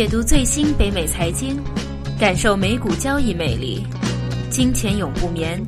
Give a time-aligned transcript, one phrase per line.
[0.00, 1.62] 解读最新北美财经，
[2.18, 3.86] 感受美股交易魅力。
[4.48, 5.62] 金钱永不眠，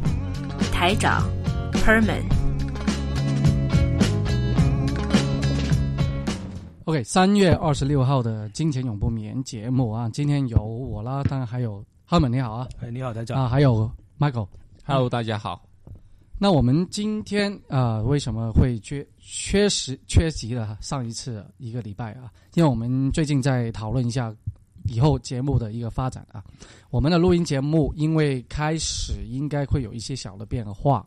[0.72, 1.30] 台长
[1.70, 2.22] Perman。
[6.84, 14.48] OK，三月二十六号的《金钱永不眠》节目啊，今天有我啦，当然还有 Herman，你好啊，哎，你好，台长啊，还有 Michael。
[14.86, 15.60] Hello，大家好。
[16.38, 22.30] 那我们今天啊、为什么会缺缺时缺席了上一次一个礼拜啊？
[22.52, 24.30] 因为我们最近在讨论一下
[24.84, 26.44] 以后节目的一个发展啊。
[26.90, 31.06] 我们的录音节目因为开始应该会有一些小的变化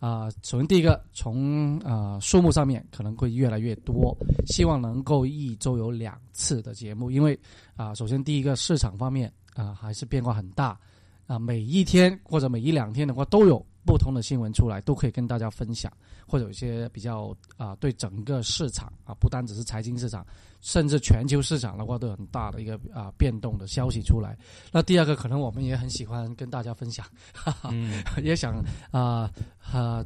[0.00, 7.38] 啊、首先第一个从啊数目上面可能会越来越多，希望能够一周有两次的节目，因为
[7.76, 10.78] 啊、首先第一个市场方面啊、还是变化很大
[11.26, 15.90] 啊、每一天或者每一两天的话都有不同的新闻出来，都可以跟大家分享，
[16.26, 20.26] 或者有一些比较啊、对整个市场啊，不单只是财经市场，
[20.60, 24.36] 甚至全球市场的话，都有很大的一个啊、变动的消息出来。
[24.70, 29.32] 那第二个，可能我们也很喜欢跟大家分享，哈哈，嗯， 也想啊
[29.72, 30.04] 啊、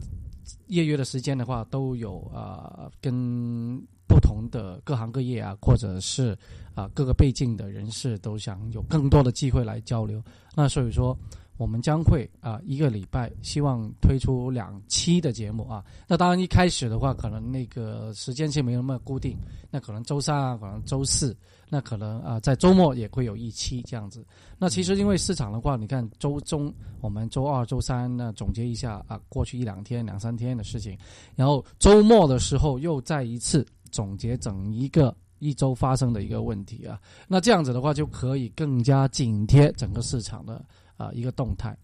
[0.69, 6.39] 业余的时间的话，都有啊、跟不同的各行各业啊，或者是
[6.77, 10.23] 啊、各个背景的人士，都想有更多的机会来交流。
[10.55, 11.19] 那所以说，
[11.63, 15.85] 我们将会啊、一个礼拜希望推出两期的节目啊。
[16.09, 19.37] 那当然一开始的话，可能那个时间性没那么固定，
[19.71, 21.37] 那可能周三啊，可能周四，
[21.69, 24.27] 那可能啊、在周末也会有一期这样子。
[24.59, 30.99] 那其实因为市场的话，你看周中我们周二、周三呢总结一下啊，过去一两天、两三天的事情，
[31.37, 37.01] 然后周末的时候又再一次总结整一个一周发生的一个问题啊。
[37.29, 40.65] 那这样子的话，就可以更加紧贴整个市场的
[40.97, 41.77] 啊、一个动态。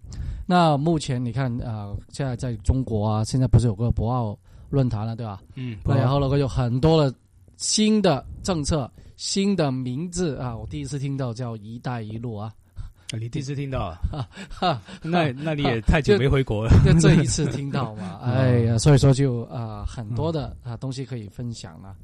[0.47, 4.37] 那目前你看啊、现在在中国啊，现在不是有个博鳌
[4.71, 5.41] 论坛了，对吧？
[5.55, 7.15] 嗯，那然后呢，有很多的
[7.57, 12.53] 新的政策、新的名字啊，我第一次听到叫“一带一路”啊，
[13.11, 13.97] 啊你第一次听到
[15.03, 16.71] 那那你也太久没回国了。
[16.85, 21.95] 就 这一次听到嘛，哎呀，所以说就啊、很多的啊东西可以分享了。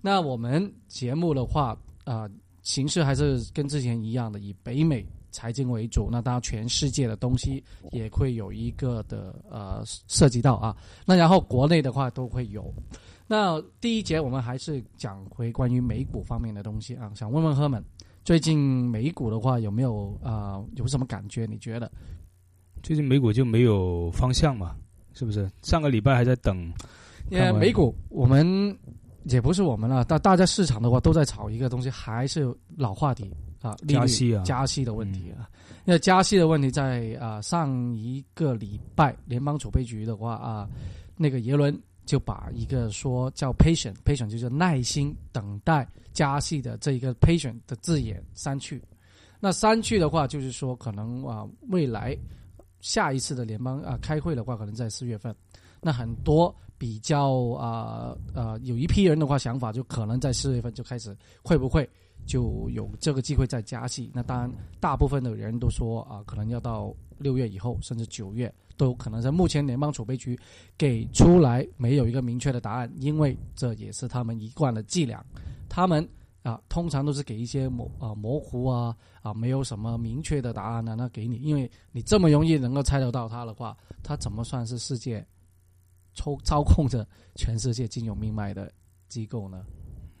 [0.00, 2.28] 那我们节目的话啊、
[2.62, 6.08] 形式还是跟之前一样的，以北美财经为主。
[6.10, 7.62] 那当然，全世界的东西
[7.92, 10.76] 也会有一个的呃涉及到啊。
[11.04, 12.72] 那然后国内的话都会有。
[13.26, 17.84] 那第一节我们还是讲回关于美股方面的东西啊，想问问赫们，
[18.24, 21.44] 最近美股的话有没有啊、有什么感觉？
[21.44, 21.90] 你觉得？
[22.82, 24.76] 最近美股就没有方向嘛，
[25.12, 25.50] 是不是？
[25.62, 26.56] 上个礼拜还在等，
[27.28, 28.74] 因为看美股我们
[29.24, 35.48] 也不是我们了，大大家市场的话都在炒一个东西，还是老话题啊，利率加息啊加息的问题啊。
[35.84, 40.68] 因为加息的问题在啊上一个礼拜，联邦储备局的话啊，
[41.16, 48.82] 那个耶伦就把一个说叫 patient patient 就是耐心等待加息的这一个 patient 的字眼删去。
[49.40, 52.16] 那删去的话，就是说可能啊未来
[52.80, 55.34] 下一次的联邦啊开会的话，可能在四月份。
[55.80, 61.88] 那很多比较啊呃有一批人的话想法，就可能在四月份就开始，会不会
[62.24, 64.10] 就有这个机会再加息？
[64.14, 64.50] 那当然，
[64.80, 69.20] 大部分的人都说啊，可能要到六月以后，甚至九月都有可能。
[69.20, 70.38] 在目前联邦储备局
[70.78, 75.24] 给出来没有一个明确的答案，因为这也是他们一贯的伎俩，
[75.68, 76.08] 他们。
[76.44, 85.26] 啊，通常都是给一些模啊模糊啊啊，没有什么明确的答案呢、那给你，因为你这么容易能够猜得到它的话，它怎么算是世界
[86.18, 87.06] 操 操控着
[87.36, 88.72] 全世界金融命脉的
[89.08, 89.64] 机构呢？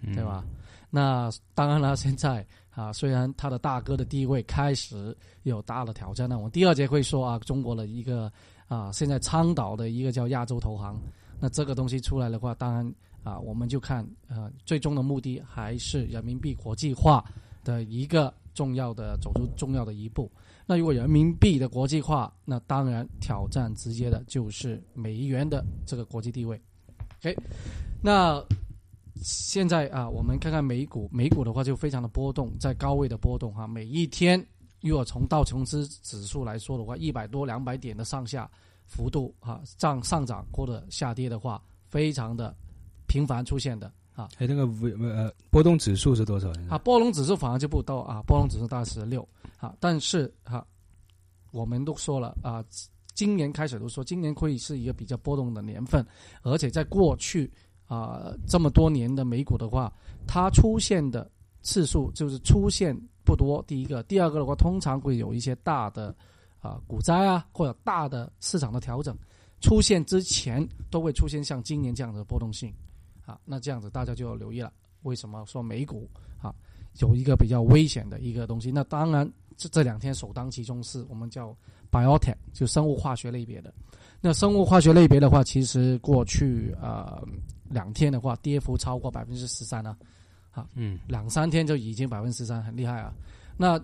[0.00, 0.44] 嗯对吧？？
[0.90, 8.32] 那当然了，现在啊，虽然他的大哥的地位开始有大的挑战，那我们第二节会说啊，中国的一个
[8.68, 10.96] 啊，现在倡导的一个叫亚洲投行，
[11.40, 12.94] 那这个东西出来的话，当然
[13.24, 17.24] 啊，我们就看啊，最终的目的还是人民币国际化
[17.64, 20.28] 的一个重要的走出重要的一步。
[20.66, 26.60] 那如果人民币的国际化，那当然挑战直接的就是美元的这个国际地位。
[27.20, 27.36] OK，
[28.02, 28.44] 那
[29.22, 34.44] 现在啊，我们看看美股，美股的话就非常的波动，在高位的波动哈，每一天
[34.80, 38.50] 如果从道琼斯指数来说的话，一百多两百点的上下
[38.86, 42.52] 幅度哈，上上涨或者下跌的话，非常的
[43.06, 44.28] 频繁出现的啊。
[44.38, 44.66] 哎，那个
[45.08, 46.50] 呃波动指数是多少？
[46.68, 49.26] 啊，波动指数反而就不到啊，波动指数大概十六
[49.58, 50.66] 啊，但是哈、
[51.52, 52.64] 我们都说了啊，
[53.14, 56.04] 今年开始都说今年会是一个比较波动的年份，
[56.42, 57.50] 而且在过去
[57.86, 59.92] 啊这么多年的美股的话，
[60.26, 61.30] 它出现的
[61.62, 63.62] 次数就是出现不多。
[63.66, 66.14] 第一个，第二个的话，通常会有一些大的
[66.60, 69.16] 啊股灾啊，或者大的市场的调整
[69.60, 72.72] 出现之前，都会出现像今年这样的波动性
[73.28, 73.38] 啊。
[73.44, 74.72] 那这样子大家就要留意了。
[75.02, 76.08] 为什么说美股
[76.40, 76.52] 啊？
[77.00, 78.72] 有一个比较危险的一个东西。
[78.72, 81.56] 那当然，这这两天首当其冲是我们叫
[81.90, 83.72] biotech，就生物化学类别的。
[84.20, 87.22] 那生物化学类别的话，其实过去呃
[87.68, 89.96] 两天的话，跌幅超过百分之十三了。
[90.74, 93.14] 嗯，两三天就已经百分之十三，很厉害啊。
[93.56, 93.80] 那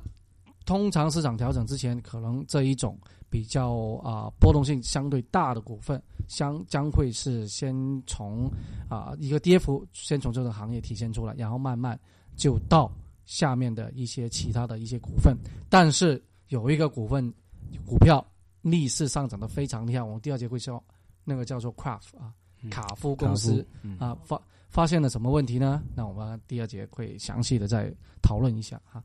[0.64, 7.74] 通常市场调整之前，可能这一种比较啊、波动性相对大的股份，相将会是先
[8.06, 8.50] 从
[8.88, 11.98] 啊、一个跌幅先从这个行业体现出来，然后慢慢
[12.36, 12.90] 就到
[13.26, 15.36] 下面的一些其他的一些股份。
[15.68, 17.32] 但是有一个股份
[17.84, 18.24] 股票
[18.62, 20.82] 逆势上涨的非常厉害，我们第二节会说
[21.24, 22.32] 那个叫做 Craft 啊，
[22.62, 23.66] 嗯卡夫公司。
[23.82, 25.82] 嗯啊，发发现了什么问题呢？
[25.94, 29.02] 那我们第二节会详细的再讨论一下哈。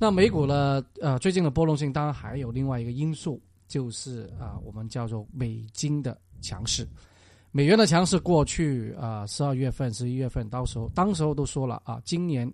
[0.00, 0.82] 那美股呢？
[1.00, 6.86] 呃，最近的波动性当然还有另外一个因素，就是啊、我们叫做美金的强势。
[7.50, 12.48] 美元的强势，过去啊十二月份、十一月份，到时候当时候都说了啊，今年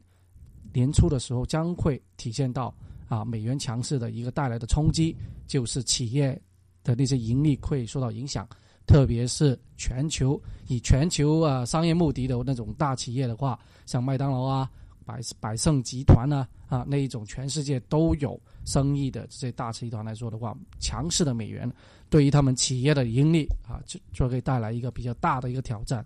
[0.72, 2.74] 年初的时候将会体现到
[3.08, 5.14] 啊美元强势的一个带来的冲击，
[5.46, 6.40] 就是企业
[6.82, 8.48] 的那些盈利会受到影响，
[8.86, 14.70] 特别是全球以全球啊商业目的的那种大企业的话，像麦当劳啊、
[15.04, 21.70] 百百盛集团呢啊那一种全世界都有生意的这些大集团来说的话，强势的美元
[22.08, 26.04] 对于他们企业的盈利啊就就可以带来一个比较大的一个挑战。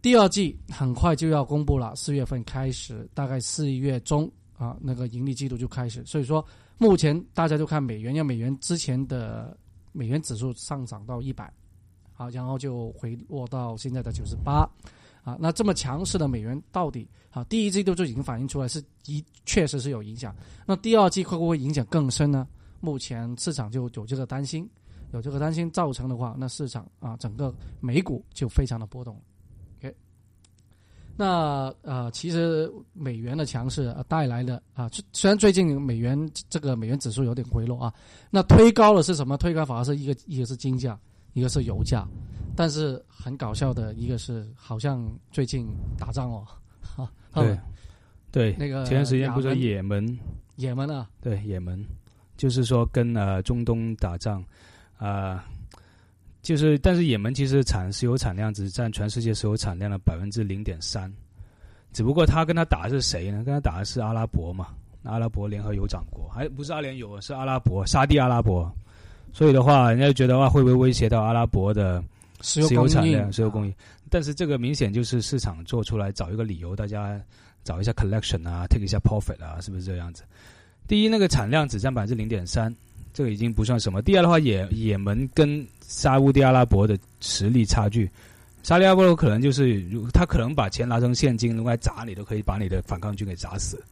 [0.00, 6.44] 第二季很快就要公布了，四月份开始，大概四月中啊那个盈利季度就开始，所以说
[6.76, 9.56] 目前大家就看美元，因为美元之前的
[9.92, 11.52] 美元指数上涨到一百。
[12.16, 14.64] 好，然后就回落到现在的九十八，
[15.24, 20.36] 啊，那这么强势的美元到底啊，第一季度就已经反映出来是一确实是有影响，
[20.66, 22.46] 那第二季会不会影响更深呢？
[22.80, 24.68] 目前市场就有这个担心，
[25.12, 29.18] 有这个担心造成的话，那市场啊整个美股就非常的波动。
[29.78, 29.96] OK，
[31.16, 37.94] 那呃，其实美元的强势、呃、带来的啊，虽虽然最近美元这个美元指数有点回落啊，
[38.30, 39.38] 那推高的是什么？
[39.38, 40.98] 推高反而是一个一个是金价。
[41.36, 42.06] 一个是油价，
[42.56, 45.66] 但是很搞笑的一个是，好像最近
[45.98, 46.46] 打仗哦，
[46.80, 47.58] 哈，对
[48.30, 50.18] 对，那个前段时间不是亚门也门？
[50.56, 51.84] 也门啊，对也门，
[52.36, 54.44] 就是说跟呃中东打仗，
[54.98, 55.44] 啊、
[56.42, 61.12] 就是但是也门其实产石油产量只占全世界石油产量的百分之零点三，
[61.92, 63.42] 只不过他跟他打的是谁呢？
[63.44, 64.68] 跟他打的是阿拉伯嘛，
[65.02, 68.72] 阿拉伯联合酋长国，还不是阿联酋，是阿拉伯沙地阿拉伯。
[69.32, 72.00] 所以的话，人家就觉得话会不会威胁到阿拉伯的
[72.44, 73.74] 石油石油供应产量、石油供应？
[74.10, 77.18] 但是这个明显就是市场做出来找一个理由，大家
[77.64, 80.22] 找一下 collection 啊，take 一下 profit 啊，是不是这样子？
[80.86, 82.72] 第一，那个产量只占百分之零点三，
[83.14, 84.02] 这个已经不算什么。
[84.02, 88.08] 第二的话，也也门跟沙乌地阿拉伯的实力差距，
[88.62, 93.82] 沙利阿波罗可能就是如他可能把钱拿成现金用来砸你，都可以把你的反抗军给砸死。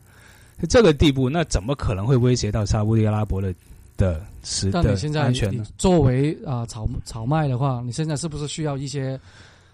[0.68, 3.52] 这个地步，那怎么可能会威胁到沙乌地阿拉伯的
[3.96, 5.64] 的实的但你现在你安全呢？
[5.78, 9.18] 作为啊、炒炒卖的话，你现在是不是需要一些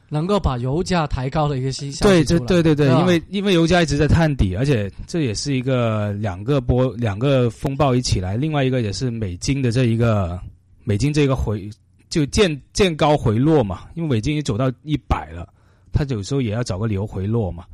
[0.09, 10.41] 能够把油价抬高的一些消息对，对对对，因为因为油价一直在探底，而且这也是一个两个波两个风暴一起来，另外一个也是美金的这一个
[10.85, 11.69] 美金这个回
[12.09, 15.47] 就见见高回落嘛，因为美金也走到一百了，
[15.93, 17.64] 它有时候也要找个理由回落嘛。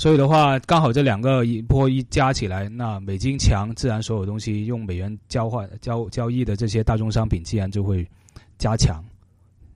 [0.00, 8.08] 所以的话，刚好这两个一波一加起来，那美金强，自然所有东西用美元交换交交易的这些大宗商品，自然就会
[8.56, 9.04] 加强。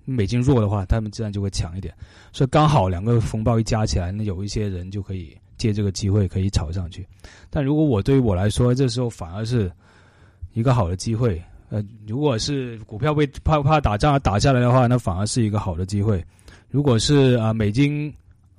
[0.06, 1.94] 美金弱的话，他们自然就会强一点。
[2.32, 7.06] 所以刚好两个风暴一加起来，那有一些人就可以借这个机会可以炒上去。
[7.50, 9.70] 但如果我对于我来说，这时候反而是
[10.54, 11.38] 一个好的机会。
[11.68, 16.24] 呃，如果是股票被怕怕打仗打下来的话，那反而是一个好的机会。
[16.70, 18.10] 如果是啊、美金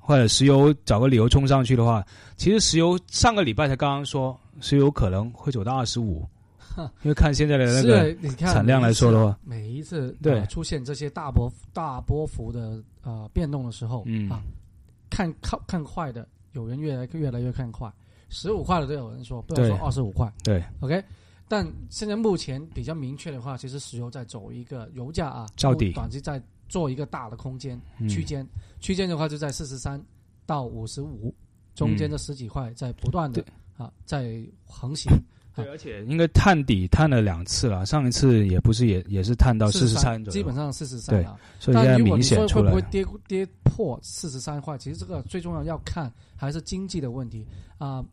[0.05, 2.05] 或者石油找个理由冲上去的话，
[2.37, 6.23] 其实石油上个礼拜才刚刚说石油可能会走到二十五，
[7.01, 10.39] 因为看现在的那个产量来说的话，每一次对。
[10.39, 14.29] 呃出现这些大波大波幅的呃变动的时候，嗯。
[14.29, 14.39] 啊，
[15.09, 17.91] 看看看快的，有人越来越来越看快，
[18.29, 20.31] 十五块的都有人说，不要说对二十五块。
[20.43, 21.03] 对，OK。
[21.47, 25.91] 但现在目前比较明确的话，其实石油在走一个油价啊，照底。
[25.93, 28.47] 短期在做一个大的空间嗯区间，
[28.79, 30.01] 区间的话就在四十三
[30.45, 31.33] 到五十五
[31.73, 35.11] 中间的十几块在不断的对啊在横行，
[35.55, 41.39] 对，而且应该探底探了两次了，上一次也不是也也是探到四十三，基本上四十三对了。
[41.59, 42.71] 所以现在但如果明你说显出来。
[42.71, 44.77] 会不会跌跌破四十三块？
[44.77, 47.45] 其实这个最重要要看还是经济的问题
[47.77, 48.03] 啊、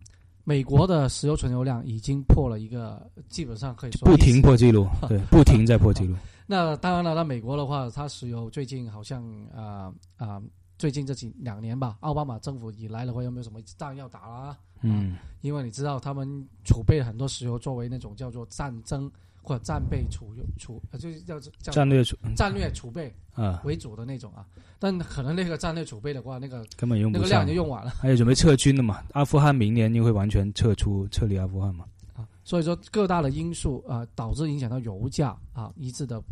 [0.44, 4.42] 美国的石油存油量已经破了一个，基本上可以说不停。
[4.42, 6.16] 破纪录， 对，不停在破纪录。
[6.46, 10.42] 那当然了，那美国的话，它石油最近好像啊啊、
[10.78, 14.58] 最近这几两年吧，奥巴马政府以来的话，有没有什么仗要打啦？
[14.84, 16.28] 嗯因为你知道他们
[16.64, 19.10] 储备了很多石油，作为那种叫做战争
[19.42, 24.46] 或者战备储储，呃，就是叫叫战略储战略储备啊，为主的那种啊。
[24.78, 29.02] 但可能那个战略储备的话，那个根本用不那个量上就用完了还有准备撤军的嘛？
[29.12, 31.84] 阿富汗明年就会完全撤出撤离阿富汗嘛？
[32.14, 32.26] 啊。
[32.44, 36.22] 所以说各大的因素啊、导致影响到油价啊一致的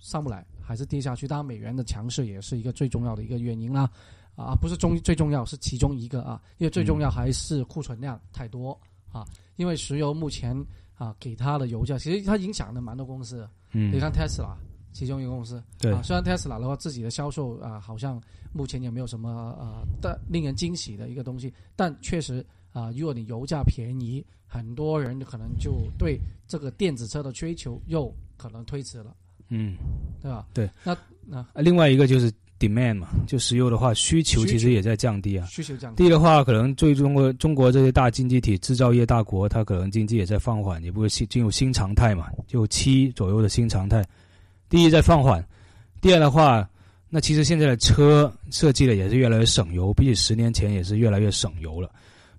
[0.00, 1.28] 上不来，还是跌下去。
[1.28, 3.90] 当然，美元的强势也是一个最重要的一个原因啦。
[4.36, 8.78] 啊，不是中最重要，是其中一个啊，因为最重要还是库存量太多
[9.10, 9.26] 啊。
[9.56, 10.56] 因为石油目前
[10.98, 13.50] 啊给它的油价，其实它影响的蛮多公司的。
[13.72, 14.54] 嗯你看 Tesla
[14.92, 18.20] 其中一个公司，对啊，虽然 Tesla 的话自己的销售啊好像
[18.52, 29.14] 目前也没有什么啊，但令人惊喜的一个东西，但确实啊，如果你油价便宜，很多人可能就对这个电子车的追求又可能推迟了，
[29.50, 29.76] 嗯，
[30.20, 30.48] 对吧？
[30.52, 35.46] 对，那那啊另外一个就是 demand 嘛，就石油的话，需求其实也在降低啊。
[35.46, 44.04] 需求降低的话，可能对中国中国这些大经济体、制造业大国，它可能经济也在放缓，也不会新进入新常态嘛，就七左右的新常态。
[44.68, 45.44] 第一在放缓，
[46.00, 46.68] 第二的话，
[47.08, 51.90] 那其实现在的车设计的也是越来越省油，比起十年前也是越来越省油了。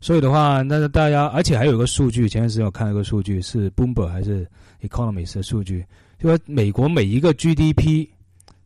[0.01, 4.47] 所以的话，那大家，而且还有一个数据，前段时间我看了一个数据，是 Bloomberg 还是
[4.81, 5.83] Economist 的数据，
[6.17, 8.07] 就说美国每一个 GDP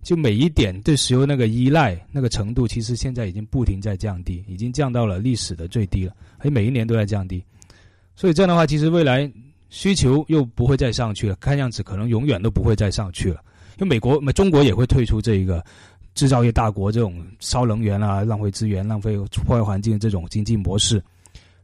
[0.03, 7.41] 就每一点对石油那个依赖那个程度，其实现在已经不停在降低，已经降到了历史的最低了，而每一年都在降低。
[8.15, 9.31] 所以这样的话，其实未来
[9.69, 13.41] 需求又不会再上去了，看样子可能永远都不会再上去了。
[13.79, 15.63] 因为美国、中国也会退出这一个
[16.13, 21.01] 制造业大国这种烧能源啊、浪费资源、浪费破坏环境这种经济模式，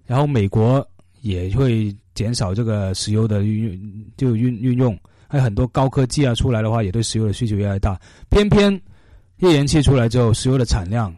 [0.08, 0.86] 然后美国
[1.22, 4.98] 也会减少这个石油的运就运运用。
[5.30, 7.98] 还有很多高科技啊出来的话，也对石油的需求越来越大。
[8.30, 8.74] 偏偏
[9.38, 11.16] 页岩气出来之后，石油的产量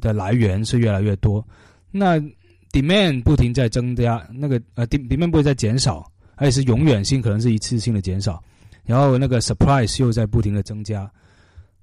[0.00, 1.46] 的来源是越来越多，
[1.92, 2.18] 那
[2.72, 8.42] demand 不停在增加，那个呃 demand 不会在减少，而且是永远性，可能是一次性的减少。
[8.84, 11.10] 然后那个 surprise 又在不停的增加，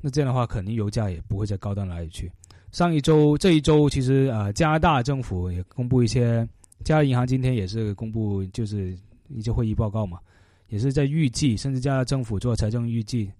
[0.01, 2.31] 那这样的话，肯定油价也不会再高到哪里去。
[2.71, 6.47] 上一周这一周，其实呃加拿大政府也公布一些，
[6.83, 8.97] 加拿大银行今天也是公布就是
[9.29, 10.19] 一些会议报告嘛。
[10.73, 13.31] 也是在预计，甚至加拿大政府做财政预计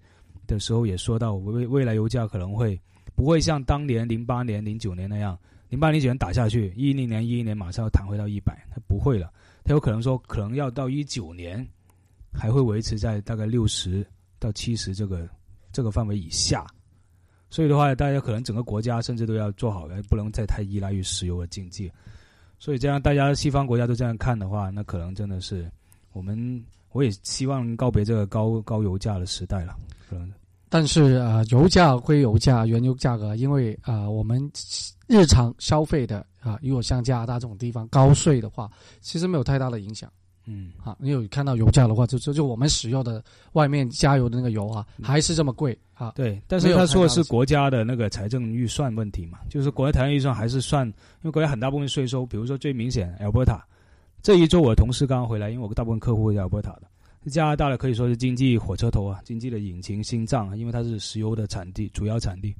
[0.46, 2.80] 的时候，也说到未未来油价可能会
[3.16, 5.36] 不会像当年零八年、零九年那样，
[5.68, 9.32] 零八零九年打下去，一零年、一一年马上要弹回到一百，它不会了，
[9.64, 11.66] 它有可能说可能要到一九年
[12.32, 14.06] 还会维持在大概六十
[14.38, 15.28] 到七十这个
[15.72, 16.64] 这个范围以下。
[17.50, 21.90] 所以的话，大家可能整个国家甚至都要做好了，不能再太依赖于石油的经济。
[22.60, 25.68] 所以这样，大家西方国家都这样看的话，那可能真的是
[26.12, 26.64] 我们。
[26.94, 29.76] 我也希望告别这个高高油价的时代了，
[30.08, 30.32] 可能。
[30.68, 34.40] 但是啊、呃，油价归油价，原油价格，因为啊、呃，我们
[35.08, 38.70] 日常消费的啊，如果像加拿大这种地方高税的话，
[39.00, 40.08] 其实没有太大的影响。
[40.46, 43.22] 嗯，啊，你有看到油价的话，就就就我们使用的
[43.54, 46.12] 外面加油的那个油啊，还是这么贵啊。
[46.14, 53.60] 对，但是他说的是国家的那个财政预算问题嘛，就是国家财政预算还是算，因为国家很大部分税收，比如说最明显 Alberta。
[54.24, 62.56] 这一周我的同事刚刚回来，因为我大部分客户在阿伯塔的，加拿大的可以说是经济火车头啊，经济的引擎心脏啊，因为它是石油的产地，主要产地。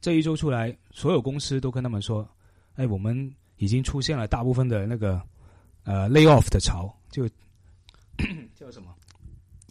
[0.00, 2.26] 这一周出来，所有公司都跟他们说
[2.76, 5.20] ：“哎，我们已经出现了大部分的那个
[5.82, 7.28] 呃 lay off 的潮，就
[8.56, 8.88] 叫什么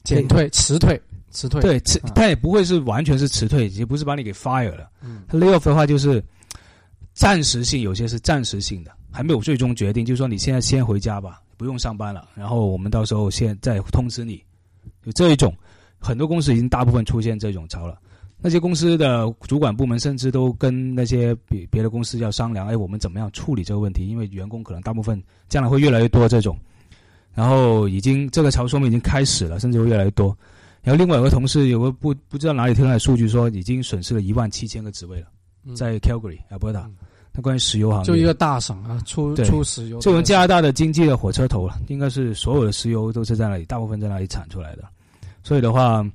[0.03, 1.59] 减退、辞退、辞退。
[1.59, 4.91] 对，辞，但也不会是完全是辞退，也不是把你给 fire 了。
[5.01, 6.23] 嗯，lay off 的话就是
[7.13, 14.43] 暂时性，有些是暂时性的。”还没有最终决定，就是说你现在先回家吧，不用上班了，然后我们到时候现再通知你，
[15.05, 15.53] 就这一种，
[15.99, 17.99] 很多公司已经大部分出现这种潮了。
[18.41, 24.07] 那些公司的主管部门甚至都跟那些别别的公司要商量，哎，我们怎么样处理这个问题？
[24.07, 26.57] 因为员工可能大部分将来会越来越多这种，
[27.35, 30.35] 然后已经这个潮说明已经开始了，甚至会越来越多。
[30.81, 35.27] 然后另外有个同事有个不不知道哪里听来的数据说，已经损失了一万七千个职位了，
[35.75, 36.89] 在 Calgary 阿伯塔。
[37.33, 44.83] 那关于石油行业，就一个大省啊，出出石油，就我们加拿大的经济的火车头了，应该是所有的石油都是在那里，大部分在那里产出来的。
[45.43, 46.05] 所以的话，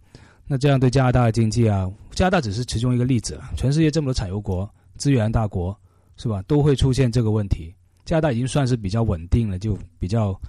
[0.47, 5.77] 那这样对加拿大的经济啊，加拿大只是其中一个例子，全世界这么多产油国、资源大国，
[6.17, 6.41] 是吧？
[6.47, 7.75] 都会出现这个问题。
[8.05, 10.41] 加拿大已经算是比较稳定了，就比较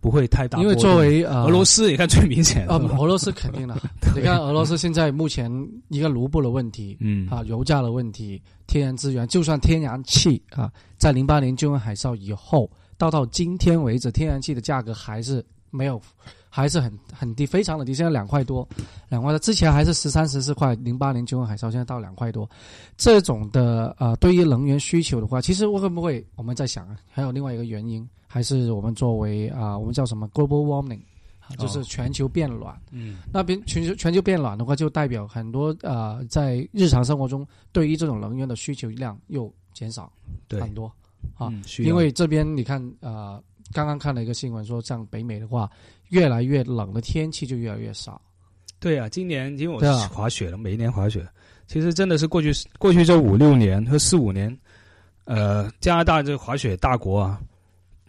[0.00, 0.58] 不会太大。
[0.60, 3.76] 因为作为呃俄罗斯，你看最明显啊，俄罗斯肯定的。
[4.14, 5.50] 你看俄罗斯现在目前
[5.88, 16.00] 一个卢布的问题，嗯啊，油价的问题，天然资源，就算天然气啊，在零八年金融海啸以后，到到今天为止，天然气的价格还是没有
[16.48, 18.66] 还是很很低，非常的低，现在两块多，
[19.08, 22.48] 两块多，之前还是十三十四块，零八年金融海啸，现在到两块多，
[22.96, 31.00] 这种的呃，对于能源需求的话，其实会不会我们在想啊，还有另外一个原因，还是我们作为啊、我们叫什么 global warming，
[31.40, 32.80] 啊就是全球变暖。
[32.92, 40.12] 嗯那边全球全球变暖的话，就代表很多呃，在日常生活中对于这种能源的需求量又减少
[40.46, 40.86] 对很多
[41.34, 41.48] 啊。
[41.50, 45.68] 嗯因为这边你看呃，刚刚看了一个新闻说，像北美的话，
[46.10, 48.20] 越来越冷的天气就越来越少。
[48.78, 51.26] 对啊，今年因为我对啊滑雪了，每一年滑雪，
[51.66, 54.56] 其实真的是过去过去这五六年和四五年，
[55.24, 57.38] 呃，加拿大这个滑雪大国啊，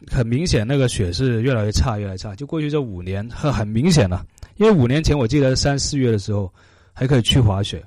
[0.08, 2.36] 很明显那个雪是越来越差，越来越差。
[2.36, 4.26] 就过去这五年，很很明显了。
[4.58, 6.52] 因为五年前我记得三四月的时候
[6.94, 7.84] 还可以去滑雪，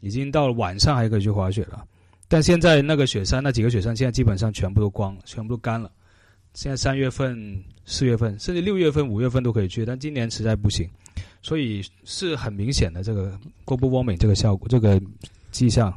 [0.00, 1.84] 已经到了晚上还可以去滑雪了。
[2.28, 5.90] 但现在那个雪山，那几个雪山现在基本上全部都光，全部都干了。
[6.54, 10.88] 现在三月份、四月份，甚至六月份、五月份都可以去，但今年实在不行。
[11.42, 15.00] 所以是很明显的这个 global warming 这个效果，这个
[15.50, 15.92] 迹象。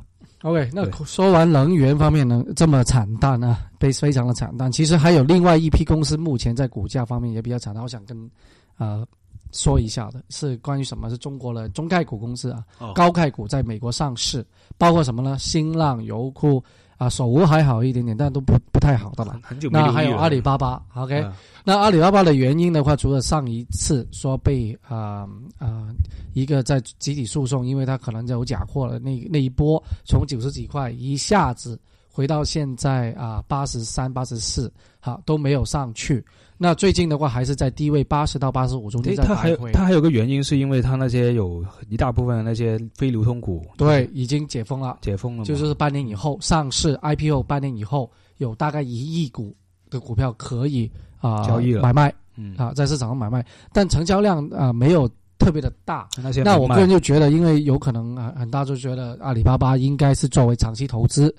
[0.46, 4.72] OK，那说完能源方面呢，这么惨淡啊，非非常的惨淡。
[4.72, 8.30] 其实还有另外一批公司目前在股价方面也比较惨淡，我想跟
[8.78, 9.04] 呃
[9.52, 11.10] 说一下的是关于什么？
[11.10, 14.46] 是中国的中概股公司啊，哦高概股在美国上市，
[14.78, 15.36] 包括什么呢？
[15.40, 16.64] 新浪、优酷
[16.98, 19.60] 啊，首乌还好一点点，但都不不太好的了很。
[19.60, 21.34] 久没那还有阿里巴巴，OK，、嗯
[21.68, 25.88] 那阿里巴巴的原因的话，除了上一次说被啊啊、
[26.34, 31.80] 一个在集体诉讼，因为他可能有假货了，那那一波从九十几块一下子
[32.16, 36.24] 回到现在啊八十三、八十四，好都没有上去。
[36.58, 39.72] 那最近的话还是在低位八十到八十五中间它还有徘徊。
[39.74, 49.54] 它还有个原因，是因为它那些有一大部分的那些非流通股对，已经解封了，解封了，就是半年以后上市 IPO，半年以后有大概一亿股
[49.90, 52.14] 的股票可以啊、交易了买卖。
[52.38, 56.08] 嗯啊，在市场上买卖，但成交量啊、没有特别的大。
[56.22, 61.34] 那些那我个人就觉得，因为有可能啊，很大就觉得阿里巴巴应该是作为长期投资，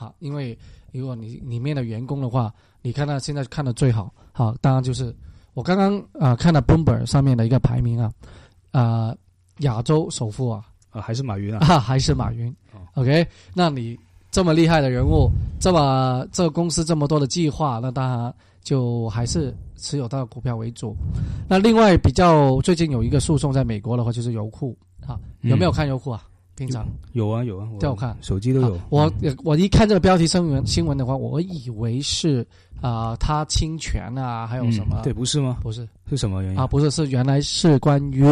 [0.00, 0.58] 好，因为
[0.92, 5.14] 如果你里面的员工的话，你看到现在看的最好，好，当然就是
[5.52, 8.10] 我刚刚啊看了 Bloomberg 上面的一个排名啊，
[8.70, 9.14] 啊、
[9.58, 12.80] 亚洲首富啊，啊还是马云啊，啊，还是马云哦。
[12.94, 13.94] OK，那你
[14.30, 20.96] 这么厉害的人物，这么这个公司这么多的计划，那当然就还是持有他的股票为主。
[21.46, 24.74] 那另外比较最近有一个诉讼在美国的话，就是油库
[25.06, 26.24] 啊，有没有看油库啊？
[26.60, 28.82] 平常有啊有啊，都有看手机都有啊。
[28.90, 29.10] 我
[29.42, 32.46] 我一看这个标题新闻新闻的话，我以为是
[32.82, 34.96] 啊、他侵权啊，还有什么？
[35.00, 35.58] 嗯对，不是吗？
[35.62, 36.66] 不是是什么原因啊，？
[36.66, 38.22] 不是，是原来是关于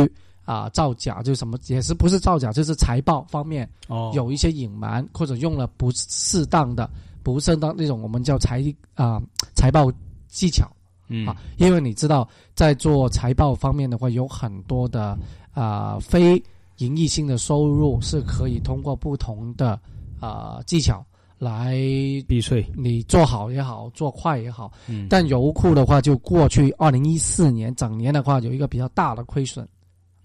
[0.45, 3.67] 啊造假，就是什么也是不是造假，就是财报方面。
[3.88, 6.88] 哦，有一些隐瞒或者用了不适当的、
[7.23, 8.62] 不正当那种我们叫财
[8.95, 9.23] 啊、
[9.55, 9.91] 财报
[10.29, 10.71] 技巧
[11.09, 15.19] 嗯啊，因为你知道在做财报方面的话，有很多的
[15.55, 16.43] 啊、非
[16.79, 19.79] 盈利性的收入是可以通过不同的
[20.21, 21.05] 啊、技巧
[21.38, 21.77] 来。
[22.27, 29.64] 避税，你做好也好，做快也好，嗯，但油库的话，就过去二零一四年整年的话，有一个比较大的亏损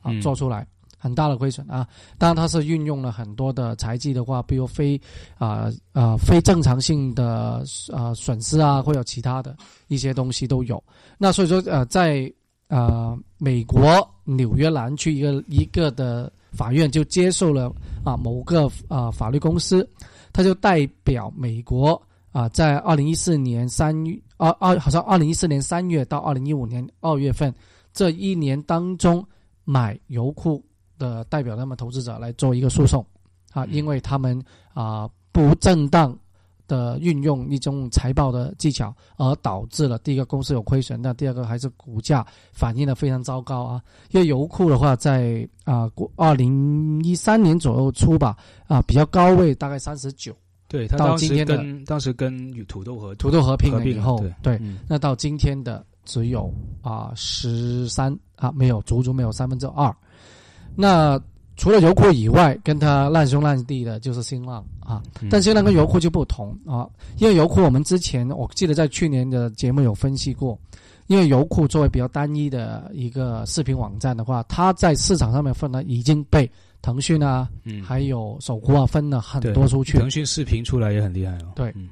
[0.02, 0.66] 啊，嗯做出来
[0.98, 1.88] 很大的亏损啊。
[2.18, 5.00] 当然，它是运用了很多的财技的话，比如非
[5.38, 9.56] 啊啊、非正常性的啊损失啊，会有其他的
[9.88, 10.84] 一些东西都有。
[11.18, 12.32] 那所以说呃，在
[12.68, 19.88] 呃美国纽约南区一个一个的法院就接受了啊某个啊法律公司，
[20.32, 27.54] 他就代表美国啊，在二零一四年三月二二好像二零一四年三月到二零一五年二月份
[27.92, 29.26] 这一年当中
[29.66, 30.64] 买油库
[30.98, 33.06] 的代表他们投资者来做一个诉讼
[33.52, 34.42] 啊，因为他们
[34.74, 36.18] 啊不正当
[36.68, 43.82] 的运用一种财报的技巧，而导致了第一个公司有亏损，那第二个还是股价反应的非常糟糕啊。
[44.12, 48.36] 因为油库的话在，啊二零一三年左右出吧
[48.68, 50.36] 啊比较高位，大概三十九，
[50.68, 59.96] 对他当时到今天的跟当时跟与土豆和土豆合并了以后，对对，嗯那到今天的只有啊十三啊，没有足足没有三分之二。
[60.76, 61.22] 那
[61.56, 65.30] 除了油库以外，跟它烂兄烂弟的就是新浪啊，嗯。
[65.30, 70.58] 但新浪跟油库就不同啊，因为油库我们之前我记得在去年的节目有分析过，
[71.08, 76.50] 因为油库作为比较单一的一个视频网站的话，它在市场上面份额已经被
[76.82, 79.98] 腾讯啊，嗯，还有搜狐啊分了很多出去。
[79.98, 81.54] 腾讯视频出来也很厉害哦。
[81.56, 81.72] 对。
[81.76, 81.90] 嗯。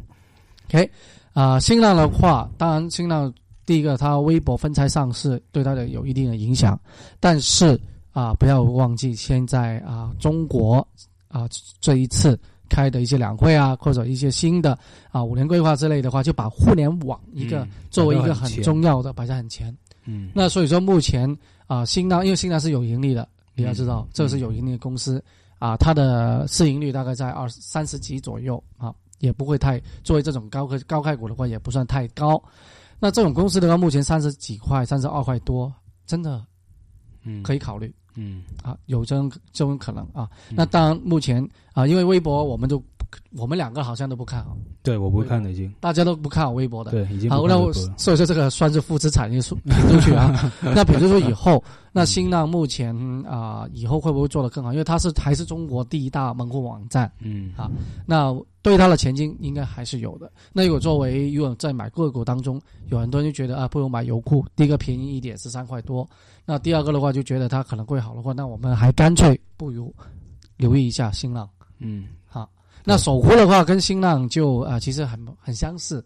[0.68, 0.90] OK，
[1.34, 3.32] 啊、新浪的话，当然新浪
[3.66, 6.80] 第一个它微博分拆上市对它的有一定的影响，
[7.20, 7.80] 但是
[8.12, 10.86] 啊、不要忘记现在啊、中国
[11.28, 11.48] 啊、
[11.80, 12.38] 这一次
[12.70, 14.78] 开的一些两会啊，或者一些新的
[15.12, 19.76] 啊五年规划之类的话，就把互联网一个嗯作为一个很重要的摆在很前。
[20.06, 25.24] 嗯，那所以说目前啊、新浪因为新浪是有盈利的，你要知道、嗯这是有盈利的公司
[25.60, 32.42] 啊，它的市盈率大概在二三十几左右啊，也不会太作为这种高科高开股的话也不算太高。
[33.00, 35.74] 那这种公司的话，目前三十几块、三十二块多，
[36.06, 36.46] 真的
[37.24, 40.30] 嗯，可以考虑嗯，啊，有这种这种可能啊。
[40.50, 42.82] 嗯那当然，目前啊，因为微博我们都
[43.36, 46.92] 我们两个好像都不看好，对，我不会看的已经，大家都不看好微博的。
[46.92, 50.34] 对，已经好，那我所以说这个算是负资产因素评出去啊。
[50.62, 52.96] 那比如说以后，那新浪目前
[53.26, 54.72] 啊、以后会不会做得更好？
[54.72, 57.70] 因为它是还是中国第一大门户网站，嗯，啊
[58.06, 60.32] 那对它的前景应该还是有的。
[60.54, 66.08] 那如果作为如果在买个股当中，有很多人就觉得啊，不如买油库，第一个便宜一点，十三块多。
[66.46, 69.94] 那第二个的话，就觉得它可能会好的话，那我们还干脆不如
[70.58, 71.50] 留意一下新浪。
[71.80, 72.50] 嗯，好
[72.84, 76.04] 那守护的话跟新浪就啊、其实很很相似，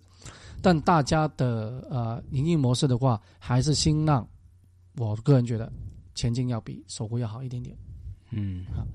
[0.62, 4.28] 但大家的呃营运模式的话，还是新浪，
[4.98, 5.72] 我个人觉得
[6.16, 7.76] 前景要比守护要好一点点。
[8.32, 8.86] 嗯，好。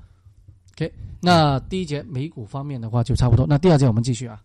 [0.74, 4.42] OK，那第一节美股方面的话就差不多，那第二节我们继续啊。